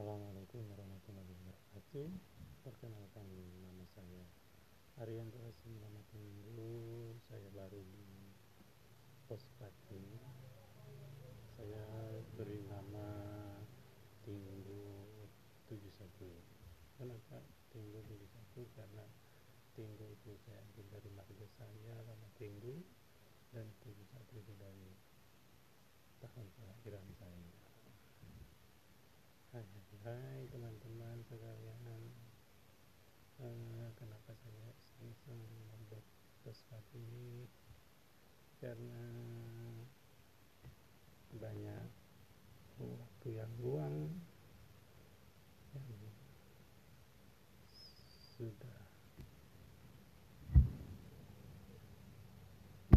[0.00, 2.08] Assalamualaikum warahmatullahi wabarakatuh.
[2.64, 3.28] Perkenalkan
[3.60, 4.24] nama saya
[4.96, 6.72] Arian Rasim Nama Tunggu
[7.28, 8.32] Saya baru di
[9.28, 10.00] Pospati
[11.52, 11.84] Saya
[12.32, 13.12] beri nama
[14.24, 14.88] Tinggu
[15.68, 15.76] 71
[16.96, 18.72] Kenapa Tinggu 71?
[18.72, 19.04] Karena
[19.76, 22.72] Tinggu itu saya ambil dari marga saya Nama Tinggu
[23.52, 24.00] Dan 71
[24.32, 24.96] itu dari
[26.24, 27.29] tahun kelahiran saya
[30.00, 32.02] Hai teman-teman sekalian.
[33.36, 34.72] Eh, kenapa saya
[35.04, 35.44] iseng
[35.76, 36.00] membuat
[36.40, 37.44] sesuatu ini?
[38.64, 38.96] Karena
[41.36, 41.88] Banyak
[42.80, 44.08] Waktu yang luang
[45.76, 46.16] Yang
[48.40, 48.89] Sudah